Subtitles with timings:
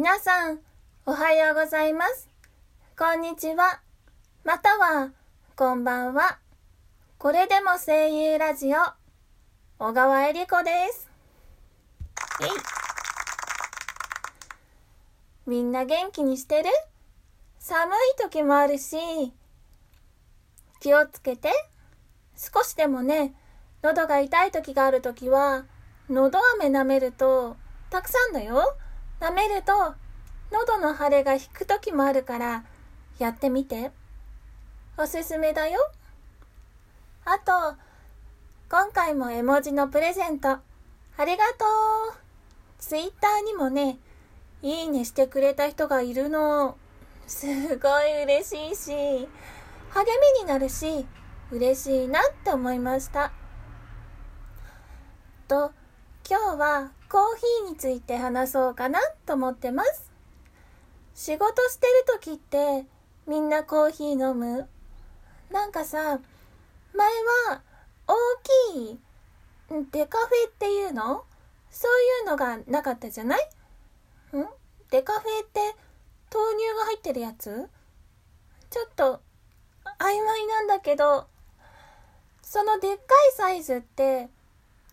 [0.00, 0.60] 皆さん、
[1.06, 2.28] おはようございます。
[2.96, 3.80] こんにちは。
[4.44, 5.10] または、
[5.56, 6.38] こんばんは。
[7.18, 8.78] これでも声優ラジオ、
[9.80, 11.10] 小川恵里子です。
[12.42, 12.48] えい。
[15.48, 16.70] みんな元気にしてる？
[17.58, 19.32] 寒い時もあるし、
[20.78, 21.50] 気をつけて。
[22.36, 23.34] 少しでもね、
[23.82, 25.64] 喉が痛い時がある時は、
[26.08, 27.56] 喉飴舐めると、
[27.90, 28.76] たくさんだよ。
[29.20, 29.72] 舐めると、
[30.50, 32.64] 喉の腫れが引く時もあるから、
[33.18, 33.90] やってみて。
[34.96, 35.78] おすすめだよ。
[37.24, 37.76] あと、
[38.70, 40.60] 今回も絵文字のプレゼント、あ
[41.24, 41.64] りがと
[42.14, 42.18] う。
[42.78, 43.98] ツイッターにもね、
[44.62, 46.76] いいねしてくれた人がいるの。
[47.26, 47.46] す
[47.78, 50.04] ごい嬉しいし、励
[50.36, 51.06] みになるし、
[51.50, 53.32] 嬉しいなって思いました。
[55.48, 55.72] と、
[56.30, 60.12] 今日はコーヒーについて話そうかなと思ってます。
[61.14, 62.84] 仕事してる時って
[63.26, 64.68] みんなコーヒー飲む？
[65.50, 66.20] なんかさ、
[66.94, 67.08] 前
[67.48, 67.62] は
[68.06, 68.14] 大
[68.74, 68.98] きい
[69.90, 71.24] デカフェっていうの？
[71.70, 73.38] そういうのがなかったじゃない？
[74.36, 74.44] ん？
[74.90, 75.60] デカフェって
[76.30, 77.70] 豆乳が入ってるやつ？
[78.68, 79.22] ちょっと
[79.98, 81.26] 曖昧なんだけど、
[82.42, 84.28] そのでっかいサイズって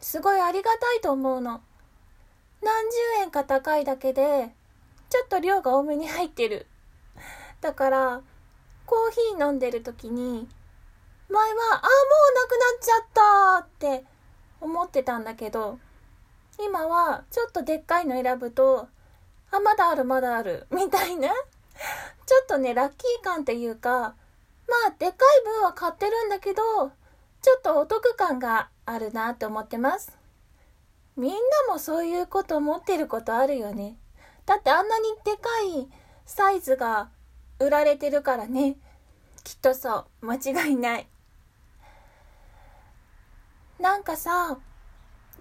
[0.00, 1.60] すごいありがたいと思うの。
[2.62, 4.50] 何十円か高いだけで、
[5.10, 6.66] ちょっと量が多めに入ってる。
[7.60, 8.22] だから、
[8.86, 10.48] コーヒー飲んでる時に、
[11.28, 13.68] 前は、あ、もうなくなっちゃったっ
[14.00, 14.04] て
[14.60, 15.78] 思ってたんだけど、
[16.60, 18.88] 今はちょっとでっかいの選ぶと、
[19.50, 21.28] あ、まだあるまだある、みたいな。
[21.28, 24.14] ちょっとね、ラッキー感っていうか、ま
[24.88, 26.62] あ、でっかい分は買ってるんだけど、
[27.40, 30.16] ちょっとお得感があるなって思ってます。
[31.16, 31.38] みんな
[31.72, 33.96] もそういうこと思ってることあるよね。
[34.46, 35.88] だってあんなにでかい
[36.24, 37.10] サイズが
[37.58, 38.76] 売られてるからね。
[39.44, 40.26] きっとそう。
[40.26, 41.08] 間違いない。
[43.78, 44.58] なんかさ、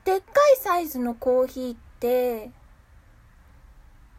[0.04, 2.52] でっかいサイズのコーヒーって、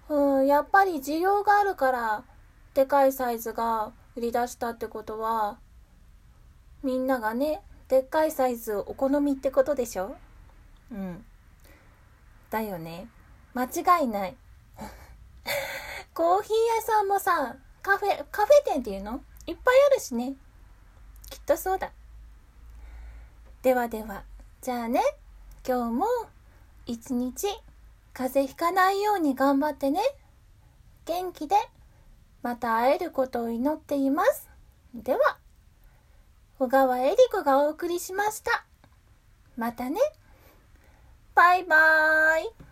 [0.09, 2.25] うん、やっぱり需要があるから、
[2.75, 5.59] でかいサイズが売り出したってことは、
[6.83, 10.15] みんながね、でっかいサイズお好みってことでしょ？
[10.93, 11.25] うん。
[12.51, 13.09] だよね。
[13.55, 14.37] 間違いない。
[16.13, 19.23] コーヒー屋さんもさ、カフェ、カフェ店っていうの？
[19.47, 20.35] いっぱいあるしね。
[21.31, 21.93] きっとそうだ。
[23.63, 24.25] ではでは、
[24.61, 25.01] じゃあね、
[25.67, 26.07] 今日も
[26.85, 27.49] 一日
[28.13, 30.03] 風邪ひかないように頑張ってね。
[31.07, 31.57] 元気で
[32.43, 34.49] また会えることを祈っています。
[34.95, 35.38] では。
[36.61, 38.65] 小川恵理子がお送りしました。
[39.57, 40.01] またね。
[41.37, 42.68] バイバーイ。